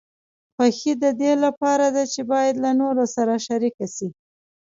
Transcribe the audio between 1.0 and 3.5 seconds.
د دې لپاره ده چې باید له نورو سره